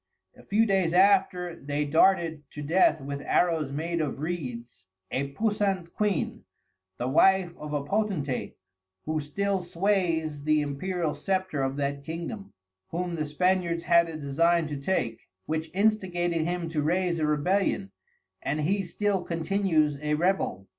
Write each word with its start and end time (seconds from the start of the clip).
A 0.35 0.43
few 0.43 0.65
days 0.65 0.93
after 0.93 1.55
they 1.55 1.85
darted 1.85 2.41
to 2.53 2.63
Death 2.63 3.01
with 3.01 3.21
Arrows 3.21 3.71
made 3.71 4.01
of 4.01 4.17
Reeds 4.17 4.87
a 5.11 5.27
Puissant 5.33 5.93
Queen, 5.93 6.43
the 6.97 7.07
Wife 7.07 7.55
of 7.55 7.71
a 7.71 7.83
Potentate, 7.83 8.57
who 9.05 9.19
still 9.19 9.61
sways 9.61 10.41
the 10.43 10.63
Imperial 10.63 11.13
Scepter 11.13 11.61
of 11.61 11.75
that 11.75 12.03
Kingdom, 12.03 12.51
whom 12.89 13.13
the 13.13 13.27
Spaniards 13.27 13.83
had 13.83 14.09
a 14.09 14.17
design 14.17 14.65
to 14.69 14.77
take, 14.77 15.27
which 15.45 15.69
instigated 15.71 16.45
him 16.45 16.67
to 16.69 16.81
raise 16.81 17.19
a 17.19 17.27
Rebellion, 17.27 17.91
and 18.41 18.61
he 18.61 18.81
still 18.81 19.21
continues 19.23 20.01
a 20.01 20.15
Rebel. 20.15 20.65